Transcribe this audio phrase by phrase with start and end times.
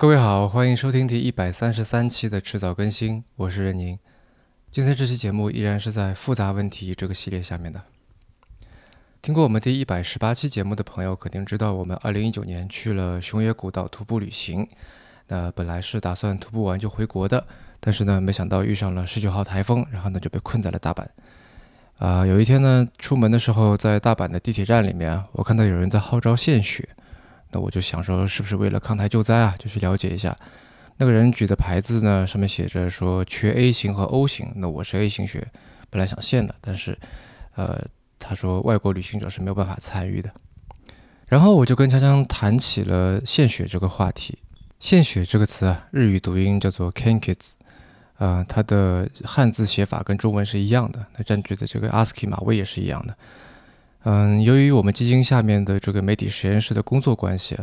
[0.00, 3.98] 各位好，欢迎收听第一百三十三期的迟早更新，我是任宁。
[4.72, 7.82] 今天这期节目依然是在复杂问题这个系列下面的。
[9.20, 14.66] 听过我们第一百十八期节目的朋友肯定知道，我们二零一九年去了熊野古道徒步旅行。
[15.28, 17.46] 那本来是打算徒步完就回国的，
[17.78, 21.04] 但是呢，没想到遇上了十九号台风，然后呢就被困在了大阪。
[21.98, 26.88] 啊，有一天呢，出门的时候在大阪的地铁站里面，我看到有人在号召献血。
[27.50, 29.54] 那我就想说，是不是为了抗台救灾啊？
[29.58, 30.36] 就去了解一下。
[30.98, 34.52] 那个人举的牌子呢，上面写着说缺 A 型和 O 型。
[34.56, 35.46] 那我是 A 型血，
[35.88, 36.98] 本来想献的，但是，
[37.54, 37.82] 呃，
[38.18, 40.30] 他说外国旅行者是没有办法参与的。
[41.26, 44.38] 然后我就跟锵锵谈起了献血这个话题。
[44.78, 47.52] 献血这个词啊，日语读音叫做 Kankits，
[48.18, 53.16] 呃，它的汉字写法跟中文是一样的，那占据的这个 ASCII 码位也是一样的。
[54.04, 57.54] 嗯，由于我们基金下面的这个媒体实验室的工作关系，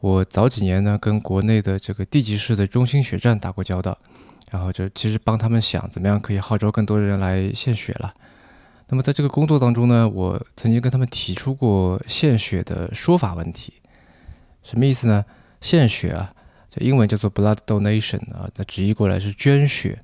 [0.00, 3.96] 我早几年呢跟国内的这个地级市的中心血站打过交道，
[4.50, 8.12] 然后就其实帮他们想怎么样可以号召更多人来献血了。
[8.88, 13.74] 那么在这个工作当中呢，我曾经跟他们提出过献血的说法问题，
[14.64, 15.24] 什么意思呢？
[15.60, 16.32] 献血啊，
[16.68, 20.02] 这英文叫做 blood donation 啊，那直译过来是捐血。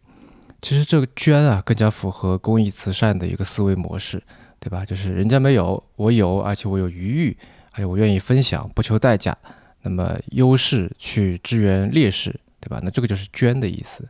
[0.61, 4.23] 其实这个捐啊，更加符合公益慈善的一个思维模式。
[4.63, 4.85] 对吧？
[4.85, 7.37] 就是人家没有，我有，而且我有余裕，
[7.73, 9.37] 还有我愿意分享，不求代价。
[9.83, 12.81] 那么优势去支援劣势，对吧？
[12.85, 14.09] 那这个就是捐的意思。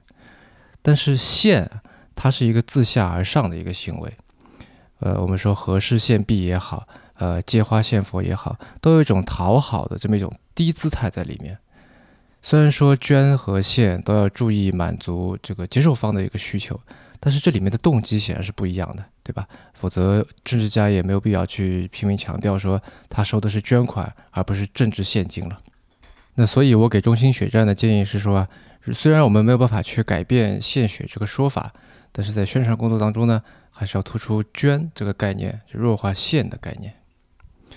[0.83, 1.70] 但是献，
[2.14, 4.12] 它是一个自下而上的一个行为。
[4.98, 11.56] 呃，我们说和氏献璧也好，呃，借花献佛也好，都有一种讨好的这么一种低姿态在里面。
[12.42, 16.78] 虽然说捐和献都要注意满足这个接受方的一个需求。
[17.25, 19.47] 但是这里面的动机显然是不一样的，对吧？
[19.83, 22.81] 否则政治家也没有必要去拼命强调说
[23.11, 25.59] 他收的是捐款而不是政治现金了。
[26.37, 28.47] 那所以，我给中心血站的建议是说，
[28.93, 31.73] 虽然我们没有办法去改变献血这个说法，
[32.13, 36.95] 但是在宣传工作当中呢，还是要突出捐这个概念，就弱化献的概念。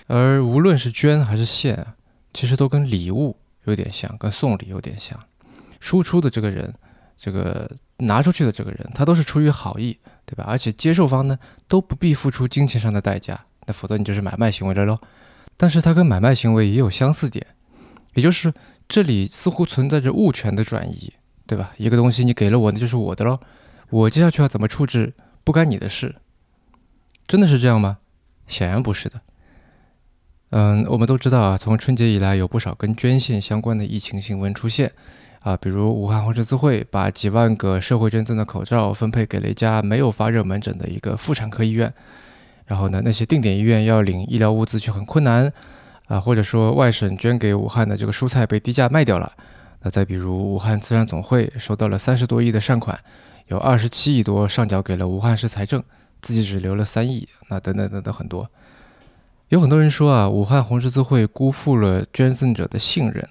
[0.06, 1.84] 而无论是捐还是献，
[2.32, 5.18] 其实都跟礼物有点像，跟送礼有点像。
[5.80, 6.72] 输出的这个人，
[7.18, 7.68] 这个。
[7.98, 10.44] 拿出去的这个人，他都是出于好意，对吧？
[10.46, 14.98] 而且接受方呢，都不必付出金钱上的代价，那否则你就是买卖行为了喽。
[15.56, 17.46] 但是它跟买卖行为也有相似点，
[18.14, 18.52] 也就是
[18.88, 21.12] 这里似乎存在着物权的转移，
[21.46, 21.72] 对吧？
[21.78, 23.40] 一个东西你给了我，那就是我的喽，
[23.88, 26.16] 我接下去要怎么处置，不干你的事。
[27.26, 27.98] 真的是这样吗？
[28.46, 29.20] 显然不是的。
[30.50, 34.92] 嗯，我们都知道啊，从春节以来，有不少跟捐献相关的疫情新闻出现。
[35.46, 41.94] 啊，比如武汉红十字会把几万个社会捐赠的口罩分配给了一家没有发热门诊的一个妇产科医院，
[42.64, 45.52] 然后呢，那些定点医院要领医疗物资却很困难，
[46.08, 49.32] 啊，或者说外省捐给武汉的这个蔬菜被低价卖掉了。
[49.82, 52.98] 那再比如武汉慈善总会收到了三十多亿的善款，
[53.46, 55.80] 有二十七亿多上缴给了武汉市财政，
[56.20, 58.50] 自己只留了三亿，那等等等等很多。
[59.50, 63.28] 有很多人说啊，武汉红十字会辜负了捐赠者的信任。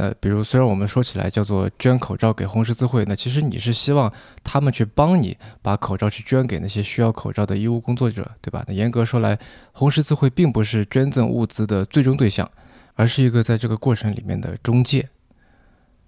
[0.00, 4.10] 那比如，虽然我们说起来叫做捐口罩给红十字会，那其实你是希望
[4.42, 8.64] 他们去帮你把口罩去捐给那些需要口罩的医务工作者，对吧？
[8.66, 9.38] 那严格说来，
[9.72, 12.50] 红十字会并不是捐赠物资的最终对象，
[12.94, 15.06] 而是一个在这个过程里面的中介。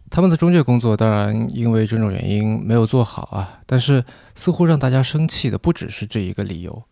[0.09, 4.03] 他们的中介工作当然因为种种原因没有做好啊，但是
[4.35, 6.83] 似乎让大家生气的不只是这一个理由。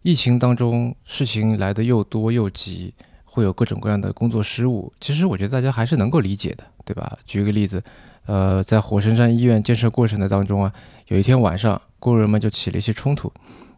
[0.00, 2.94] 疫情当中，事情来的又多又急。
[3.36, 7.18] 会有各种各样的工作失误，其实我觉得大家还是能够理解的，对吧？
[7.26, 7.82] 举个例子，
[8.24, 10.72] 呃，在火神山医院建设过程的当中啊，
[11.08, 13.30] 有一天晚上，工人们就起了一些冲突。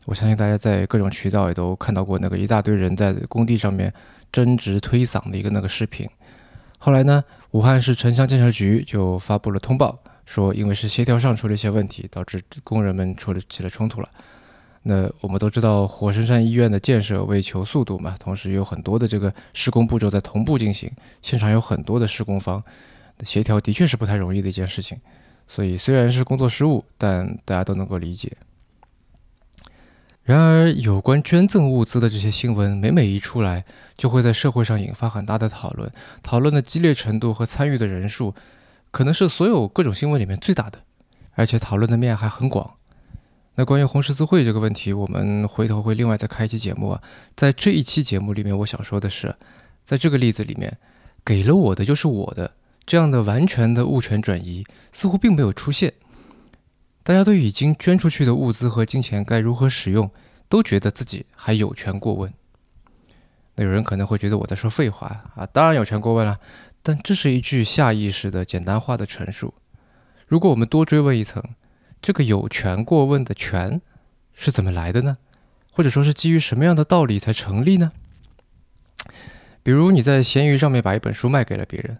[0.05, 3.93] 我相信大家在各种渠道也都看到过那个一大堆人在工地上面
[4.31, 6.09] 争执推搡的一个那个视频。
[6.79, 14.09] 后来呢，武汉市城乡建设局就发布了通报，说因为是协调上出了一些问题，导致工人们出了起了冲突了。
[14.83, 20.91] 那我们都知道，火神山医院的建设为求速度嘛，同时有很多的这个施工步骤在同步进行，
[21.21, 22.62] 现场有很多的施工方，
[23.25, 24.99] 协调的确是不太容易的一件事情。
[25.47, 28.37] 所以虽然是工作失误，但大家都能够理解。
[30.23, 33.64] 然而，有关捐赠物资的这些新闻，每每一出来，
[33.97, 35.91] 就会在社会上引发很大的讨论，
[36.23, 38.35] 讨论的激烈程度和参与的人数，
[38.91, 40.81] 可能是所有各种新闻里面最大的，
[41.32, 42.75] 而且讨论的面还很广。
[43.58, 47.02] 那关于红十字会这个问题，我们回头会另外再开一期节目啊。
[47.34, 49.34] 在这一期节目里面，我想说的是，
[49.82, 50.78] 在这个例子里面，
[51.25, 52.52] 给了我的就是我的，
[52.87, 55.93] 这样的完全的物权转移似乎并没有出现。
[57.02, 60.08] 大家对已经捐出去的物资和金钱该如何使用，
[60.49, 62.32] 都觉得自己还有权过问。
[63.56, 66.38] 那有人可能会觉得我在说废话啊，当然有权过问了。
[66.84, 69.52] 但这是一句下意识的简单化的陈述。
[70.28, 71.43] 如果我们多追问一层，
[72.00, 73.81] 这个有权过问的权
[74.35, 75.19] 是怎么来的呢？
[75.73, 77.93] 或者说是基于什么样的道理才成立呢？
[79.62, 81.99] 比如你在闲鱼上面把一本书卖给了别人，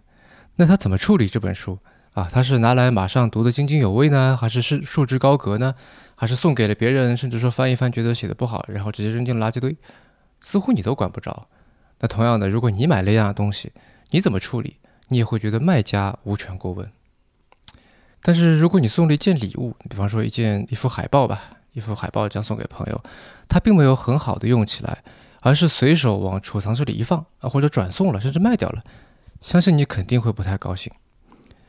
[0.55, 1.79] 那他怎么处理这本书
[2.13, 2.27] 啊？
[2.31, 5.75] 他是拿来马上读得津津有味呢，还是是束之高阁呢？
[6.15, 9.77] 还是送给了别人，甚至说翻一翻觉得写的不好，然后直接扔进了垃圾堆？
[10.41, 11.47] 似乎你都管不着。
[11.99, 13.71] 那同样的，如果你买了一样东西，
[14.09, 14.77] 你怎么处理？
[15.09, 16.91] 你也会觉得卖家无权过问。
[18.21, 21.43] 但是如果你送了一件礼物，比方说一件一幅海报吧，
[21.73, 23.01] 一幅海报这样送给朋友，
[23.47, 25.03] 他并没有很好的用起来。
[25.41, 28.83] 而是随手往储藏室里一放啊，或者转送了，甚至卖掉了，
[29.39, 30.91] 相信你肯定会不太高兴。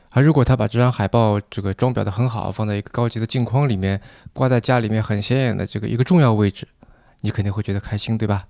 [0.09, 4.01] 而如果他把这张海报这个装裱的很好，放在一个高级的镜框里面，
[4.33, 6.67] 挂在家里面很显眼的这个一个重要位置，
[7.21, 8.45] 你肯定会觉得开心，对吧？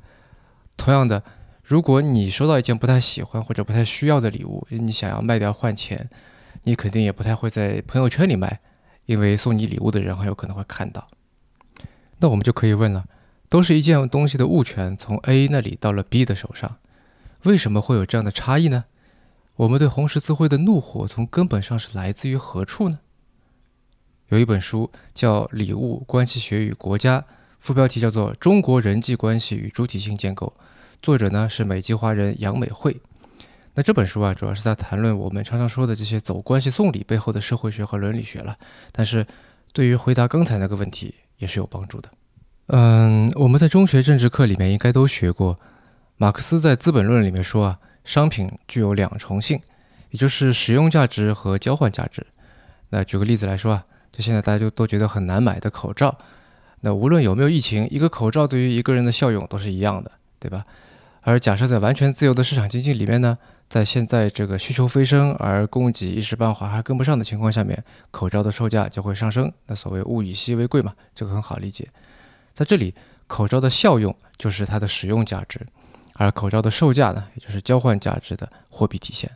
[0.76, 1.22] 同样的，
[1.64, 6.10] 如果你收到一件不太喜欢或者不太需要的礼物，你想要卖掉换钱，
[6.64, 8.60] 你肯定也不太会在朋友圈里卖，
[9.06, 11.08] 因为送你礼物的人很有可能会看到。
[12.20, 13.06] 那我们就可以问了。
[13.50, 16.78] 都是一件东西的物权从 A 那里到了 B 的手上，
[17.44, 18.86] 为什么会有这样的差异呢？
[19.58, 23.00] 我们对红十字会的怒火从根本上是来自于何处呢？
[24.30, 27.20] 有一本书叫《礼物关系学与国家》，
[27.60, 30.54] 副标题叫做《中国人际关系与主体性建构》，
[31.02, 33.02] 作者呢是美籍华人杨美惠。
[33.74, 38.58] 那这本书啊，主要是在谈论我们常常说的这些走关系送礼背后的社会学和伦理学了，
[38.92, 39.26] 但是
[39.72, 42.10] 对于回答刚才那个问题也是有帮助的。
[42.68, 45.58] 嗯，我们在中学政治课里面应该都学过，
[46.18, 49.60] 马克思在《资本论》里面说啊，商品具有两重性，
[50.10, 52.26] 也就是使用价值和交换价值。
[52.90, 56.18] 那举个例子来说啊，就现在大家就都觉得很难买的口罩，
[56.82, 60.66] 那无论有没有疫情，一个口罩对于一个人的效用都是一样的，对吧？
[61.22, 63.38] 而假设在完全自由的市场经济里面呢，
[63.72, 67.82] 在现在这个需求飞升而供给一时半会还跟不上的情况下面，
[68.12, 69.50] 口罩的售价就会上升。
[69.66, 71.88] 那所谓物以稀为贵嘛，这个很好理解。
[72.54, 72.94] 在这里，
[73.28, 75.66] 口罩的效用就是它的使用价值，
[76.16, 79.32] 而口罩的售价呢，也就是交换价值的货币体现。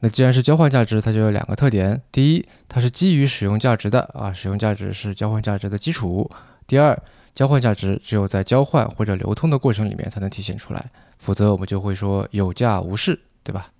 [0.00, 6.30] 那既然是交换价值，它就有两个特点：第一，它是基于使用价值的啊，使用价值是交换价值的基础；
[6.66, 7.02] 第二，
[7.34, 13.18] 交换价值只有在交换或者流通的过程里面才能体现出来，否则我们就会说有价无市，
[13.48, 13.72] 对吧？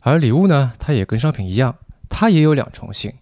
[0.00, 1.76] 而礼物呢，它也跟商品一样，
[2.08, 3.12] 它也有两重性。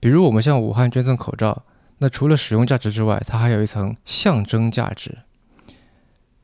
[0.00, 1.64] 比如我们向武汉捐赠口罩。
[1.98, 5.18] 那除了使用价值之外，它还有一层象征价值。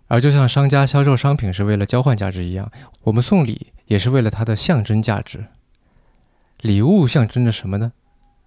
[0.09, 2.71] 而就像商家销售商品是为了交换价值一样，
[3.05, 5.47] 我们送礼也是为了它的象征价值。
[6.61, 7.93] 礼物象征着什么呢？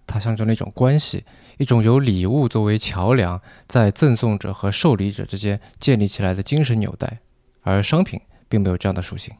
[0.06, 1.24] 它象征了一种关系，
[1.58, 7.18] 一种由礼物作为桥梁，在赠送者和受礼者之间建立起来的精神纽带。
[7.64, 8.20] 而商品
[8.52, 9.34] 并没有这样的属性。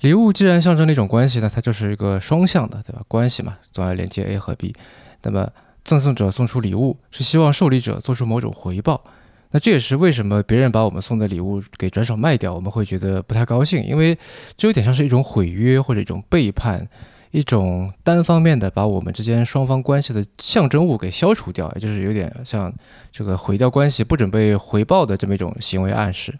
[0.00, 3.02] 礼物既然象征了一种关系，那它就是一个双向的，对吧？
[3.06, 4.74] 关系嘛，总要连接 A 和 B。
[5.22, 5.50] 那么
[5.84, 9.04] 赠送者送出礼物是希望受礼者做出某种回报，
[9.50, 14.18] 那这也是为什么别人把我们送的礼物给转手卖掉，我们会觉得不太高兴，因为
[14.56, 16.88] 这有点像是一种毁约或者一种背叛，
[17.30, 22.72] 一种单方面的把我们之间双方关系的象征物给消除掉，也就是有点像
[23.12, 26.38] 这个毁掉关系不准备回报的这么一种行为暗示。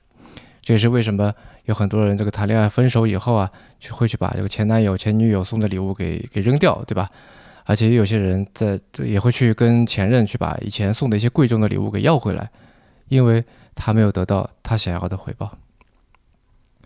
[0.67, 1.33] 这也是为什么
[1.67, 3.49] 有很多人这个谈恋爱分手以后啊，
[3.79, 7.09] 就会去把这个前男友前女友送的礼物给给扔掉，对吧？
[7.67, 12.51] 而且有些人在也会去跟前任去把以前送的一些贵重的礼物给要回来，
[13.07, 13.45] 因为
[13.77, 15.57] 他没有得到他想要的回报。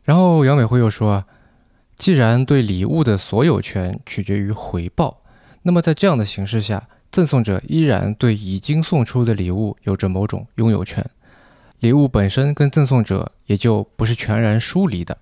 [0.05, 1.27] 然后杨美惠又说啊，
[1.97, 5.23] 既然对礼物的所有权取决于回报，
[5.63, 11.03] 那么在这样的形式下，赠送者依然对已经送出的礼物有着某种拥有权，
[11.81, 15.19] 礼物本身跟赠送者也就不是全然疏离的。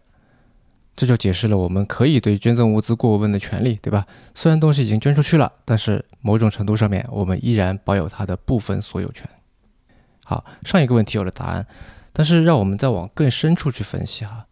[0.95, 4.05] 这就解释了我们可以对捐赠物资过问的权利，对吧？
[4.35, 9.29] 虽然东西已经捐出去了，但是某种程度上面，我们依然保有它的部分所有权。
[10.25, 11.65] 好，上一个问题有了答案，
[12.13, 14.47] 但是让我们再往更深处去分析哈。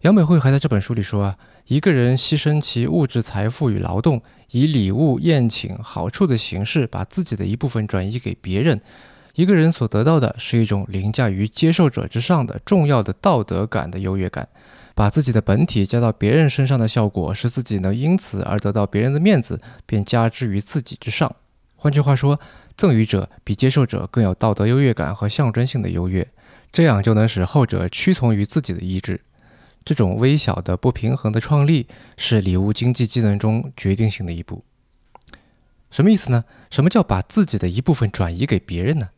[0.00, 8.80] 杨美惠还在这本书里说啊，一个人牺牲其物质财富与劳动，以礼物、宴请、好处的形式，把自己的一部分转移给别人，
[9.34, 14.48] 一个人所得到的是一种凌驾于接受者之上的重要的道德感的优越感。
[14.96, 21.34] 把自己的本体加到别人身上的效果，是自己能因此而得到别人的面子，便加之于自己之上。
[21.74, 22.38] 换句话说，
[22.76, 26.28] 赠予者比接受者更有道德优越感和象征性的优越，
[26.72, 29.20] 这样就能使后者屈从于自己的意志。
[29.84, 34.64] 这种微小的不平衡的创立，是礼物经济技能中决定性的一步。
[35.90, 36.44] 什么意思呢？
[36.70, 39.08] 什么叫把自己的一部分转移给别人呢？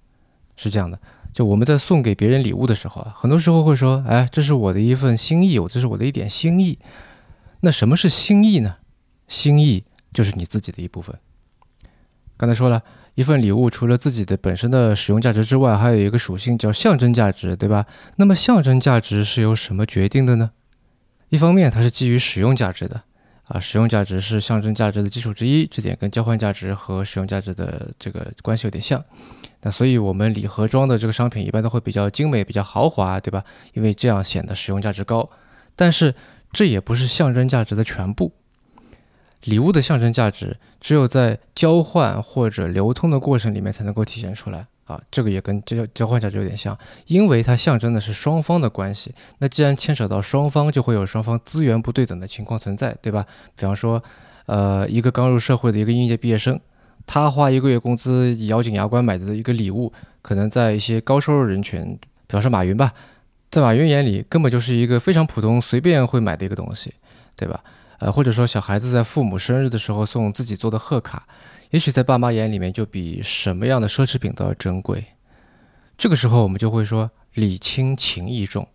[0.57, 0.99] 是这样的。
[1.33, 6.79] 就我们在送给别人礼物的时候啊，很多时候会说：“哎，这是我的一份心意，我这是我的一点心意。”
[7.61, 8.77] 那什么是心意呢？
[9.29, 11.15] 心意就是你自己的一部分。
[12.37, 12.83] 刚才说了
[13.15, 17.87] 一份礼物，除了自己的本身的使用价值之外，还有一个属性叫象征价值，对吧？
[18.17, 20.53] 那么象征价值是由什么决定的呢？
[21.29, 23.03] 一方面，它是基于使用价值的。
[23.45, 29.05] 啊，使用价值是象征价值的基础之一，这点跟交换价值和使用价值的这个关系有点像。
[29.63, 33.45] 那所以，我们礼盒装的这个商品一般都会比较精美、比较豪华，对吧？
[33.73, 35.29] 因为这样显得使用价值高。
[35.75, 36.15] 但是，
[36.53, 38.33] 这也不是象征价值的全部。
[39.43, 44.67] 礼物的象征价值只有在交换或者流通的过程里面才能够体现出来。
[44.87, 49.13] 啊，这个也跟交交换价值有点像，因为它象征的是双方的关系。
[49.39, 53.27] 那既然牵扯到双方，就会有双方资源不对等的情况存在，对吧？
[53.57, 54.01] 比方说，
[54.47, 56.61] 呃，一个刚入社会的一个应届毕业生，
[57.07, 62.93] 他花一个月工资咬紧牙关买的一个礼物，可能在一些高收入人群，比方说马云吧，
[63.51, 66.93] 在马云眼里根本就是一个非常普通、随便会买的一个东西，
[67.37, 67.63] 对吧？
[67.99, 71.27] 呃，或者说小孩子在父母生日的时候送自己做的贺卡。
[71.71, 75.05] 也许在爸妈眼里面，就比什么样的奢侈品都要珍贵。
[75.97, 78.69] 这个时候，我们就会说礼轻情意重。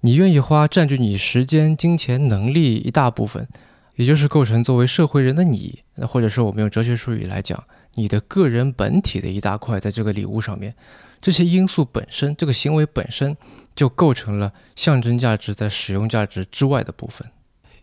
[0.00, 3.48] 你愿意花占据你时间、金钱、能力一大部分，
[3.96, 10.74] 也就是构成作为社会人的你，那或者说我们用哲学术语来讲，你的个人本体的一大块，在这个礼物上面，
[11.20, 13.36] 这些因素本身，这个行为本身
[13.76, 17.30] 就构成了象征价值在使用价值之外的部分。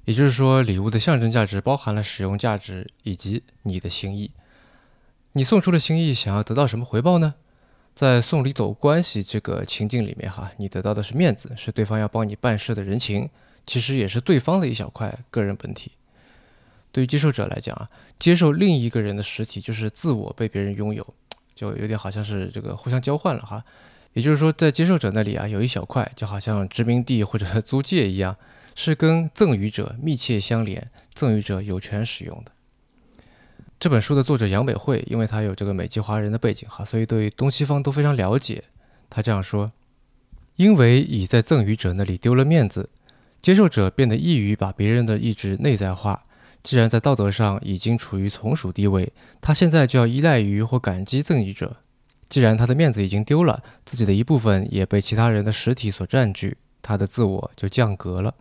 [0.06, 4.32] 也就是说，礼物的象征价值包含了使用价值以及你的心意。
[5.34, 7.36] 你送出了心意，想要得到什么回报呢？
[7.94, 13.30] 在送礼走关系这个情境里面，哈，你得到的是面子，是对方要帮你办事的人情，
[13.66, 15.92] 其实也是对方的一小块个人本体。
[16.92, 21.14] 对于接受者来讲啊，接受另一个人的实体，就是自我被别人拥有，
[21.56, 23.64] 就有点好像是这个互相交换了哈。
[24.14, 28.36] 也就是说，在接受者那里啊，有一小块，就好像殖民地或者 租界一样，
[28.76, 32.52] 是跟赠与者密切相连，赠与者有权使用的。
[33.80, 38.64] 这本书的作者杨美惠，因为他有这个美籍华人的背景哈，所以对东西方都非常了解。
[39.10, 39.72] 他这样说：，
[40.58, 42.90] 因为已在赠与者那里丢了面子，
[43.42, 46.26] 接受者变得易于把别人的意志内在化。
[46.64, 51.78] 既然在道德上已经处于从属地位，他现在就要依赖于或感激赠予者。
[52.30, 58.34] 既然他的面子已经丢了，自己的一部分也被其他人的实体所占据，他的自我就降格了。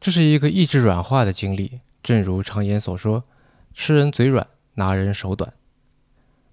[0.00, 3.24] 这是一个意志软化的经历，正如常言所说
[3.72, 5.52] ：“吃人嘴软。”拿人手短，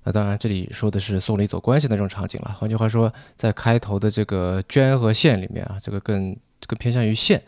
[0.03, 2.55] 那当然，这里说的是送礼走关系那种场景了。
[2.59, 6.37] 换句话说，在开头的这个捐和献里面啊，这个更
[6.67, 7.41] 更偏向于献，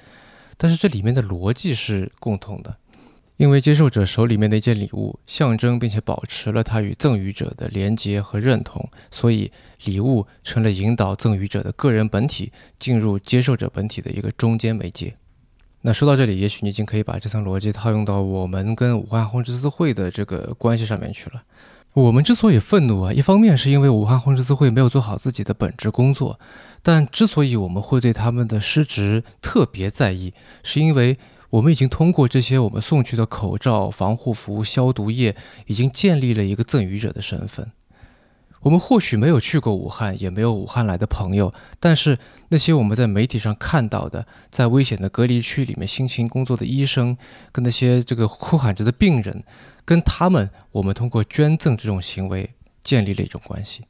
[0.57, 2.75] 但是这里面的逻辑是共通的，
[3.37, 9.51] 因为接受者手里面的一件礼物象征并且保持了他与赠予者的连接和认同，所以
[9.85, 15.15] 礼物成了引导赠予者的个人本体进入接受者本体的一个中间媒介。
[15.81, 21.43] 那说到这里，也许你已经可以把这层逻辑套用到我们跟武汉红十字会的这个关系上面去了。
[21.93, 26.39] 我们之所以愤怒啊，一方面是因为武汉红十字会没有做好自己的本职工作，
[26.81, 31.19] 但之所以我们会对他们的失职特别在意，是因为
[31.53, 35.35] 我们已经通过这些我们送去的口罩、防护服、消毒液，
[35.67, 37.71] 已经建立了一个赠予者的身份。
[38.61, 42.17] 我们或许没有去过武汉，也没有武汉来的朋友，但是
[42.49, 47.15] 那些我们在媒体上看到的，在危险的隔离区里面辛勤工作的医生，
[47.51, 49.43] 跟那些这个哭喊着的病人，
[49.85, 52.49] 跟他们，我们通过捐赠这种行为
[52.81, 53.83] 建立了一种关系。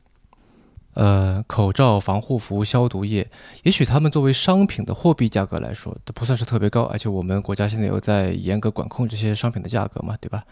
[0.94, 3.28] 呃，口罩、防护服、消毒液，
[3.64, 10.44] 也许他们作为商品的货币价格来说，都不算是特别高，而且我们国家现在又在严格管控这些商品的价格嘛，对吧？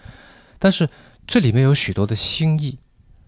[0.57, 0.89] 但是
[1.27, 2.79] 这里面有许多的心意。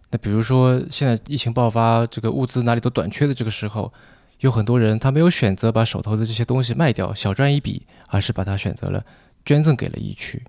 [0.09, 3.91] 那比如说，现在疫情爆发，这个物资哪里都短缺的这个时候，
[4.39, 9.05] 有很多人他没有选择把手头的这些东西卖掉，小赚一笔，而是把它选择了
[9.45, 10.43] 捐赠给了疫区。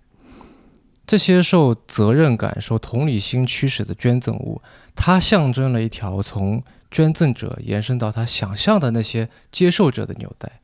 [1.06, 4.60] 这些受责任感、受同理心驱使的捐赠物，
[4.94, 10.60] 它象征了一条从捐赠者延伸到他想象的那些接受者的纽带。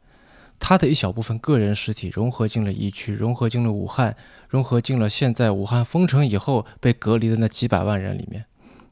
[0.59, 4.16] 他的一小部分个人实体融合进了疫区，融合进了武汉，
[4.49, 8.44] 融合进了现在武汉封城以后被隔离的那几百万人里面。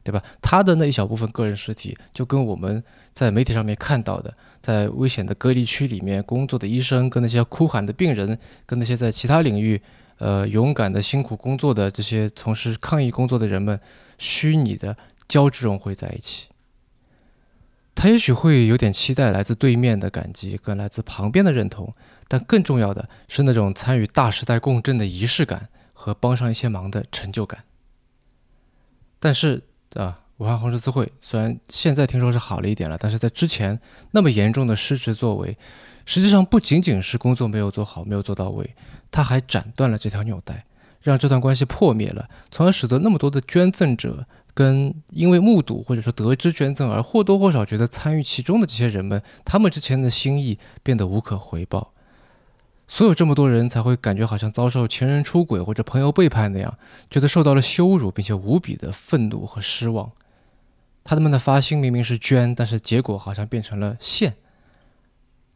[0.05, 0.23] 对吧？
[0.41, 9.83] 他的那一小部分个人实体，就跟我们在媒体上面看到的，在危险的隔离区里面工作的医生，跟那些哭喊的病人，跟那些在其他领域，
[10.19, 13.81] 呃，勇敢的辛苦工作的这些从事抗疫工作的人们，
[14.19, 14.97] 虚拟的
[15.27, 16.49] 交织融汇在一起。
[17.95, 21.95] 他也许会有点期待来自对面的感激，跟来自旁边的认同，
[22.29, 27.65] 但更重要的是那种参与大时代共振的仪式感和帮上一些忙的成就感。
[29.19, 29.63] 但是。
[29.95, 35.57] 啊，武汉红十字会虽然现在听说是好了一点了，但是在之前那么严重的失职作为，
[36.09, 38.75] 实际上不仅仅是工作没有做好、没有做到位，
[39.11, 40.65] 他还斩断了这条纽带，
[41.03, 44.25] 让这段关系破灭了，从而使得那么多的捐赠者
[44.55, 51.93] 跟因为目睹或者说得知捐赠而或多或少觉得参与其中的这些人们，他们之前的心意变得无可回报。
[52.89, 56.79] 所有这么多人才会感觉好像遭受前任出轨或者朋友背叛那样，
[57.11, 60.11] 觉得受到了羞辱，并且无比的愤怒和失望。
[61.05, 64.37] 他们的发心明明是捐，但是结果好像变成了献。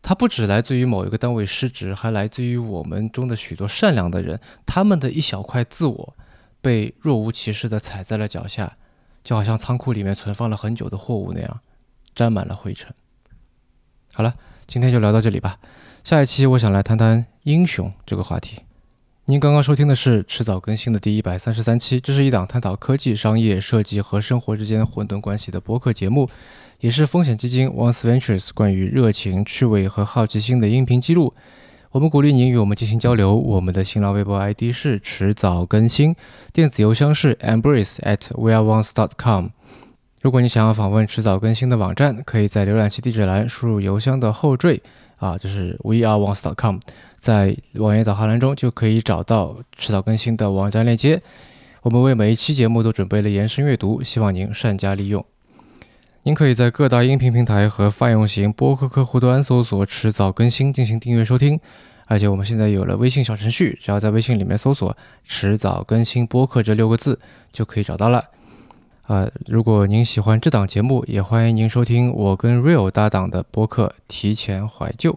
[0.02, 4.40] 它不只来自于某一个单位失职，还来自于我们中的许多善良的人。
[4.66, 6.16] 他们的一小块自我
[6.61, 8.76] 被若无其事地踩在了脚下，
[9.23, 11.61] 就好像仓库里面存放了很久的货物那样，
[12.14, 12.92] 沾满了灰尘。
[14.12, 14.35] 好了，
[14.66, 15.59] 今天就聊到这里吧。
[16.02, 18.59] 下一期我想来谈谈英雄这个话题。
[19.26, 26.29] 您刚刚收听的是迟早更新的第一百三十三期，这是一档探讨科技、商业、设计和生活之间混沌关系的播客节目，
[26.81, 31.33] 也是风险基金 Once Ventures 关于热情、趣味和好奇心的音频记录。
[31.93, 33.33] 我们鼓励您与我们进行交流。
[33.37, 36.17] 我们的新浪微博 ID 是迟早更新，
[36.52, 39.50] 电子邮箱是 embrace at weareones.com。
[40.21, 44.83] 如果你想要访问迟早更新的网站，可以在浏览器地址栏输入邮箱的后缀。
[45.23, 46.79] 啊，就是 weareones.com，
[47.17, 51.23] 在网页导航栏中就可以找到迟早更新的网站链接。
[51.83, 55.25] 我们为每一期节目都准备了延伸阅读，希望您善加利用。
[56.25, 61.61] 您可以在各大音频平台和泛用型播客客户端搜索“迟早更新”进行订阅收听。
[62.07, 67.21] 而且我们现在有了微信小程序，只要在微信里面搜索“迟早更新播客”这六个字，
[67.52, 68.25] 就可以找到了。
[69.09, 75.12] 呃，如果您喜欢这档节目，也欢迎您收听我跟 Real 搭档的播客《提前怀旧》。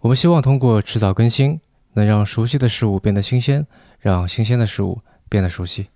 [0.00, 1.60] 我们希望通过迟早更新，
[1.92, 3.66] 能让熟悉的事物变得新鲜，
[4.00, 5.88] 让新鲜的事物变得熟悉。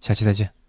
[0.00, 0.59] 下期再见。